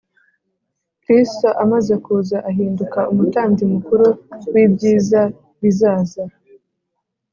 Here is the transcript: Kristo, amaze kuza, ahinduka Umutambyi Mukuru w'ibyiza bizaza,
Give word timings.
Kristo, 1.01 1.47
amaze 1.63 1.93
kuza, 2.03 2.37
ahinduka 2.49 2.99
Umutambyi 3.11 3.63
Mukuru 3.73 4.07
w'ibyiza 4.53 5.21
bizaza, 5.61 6.23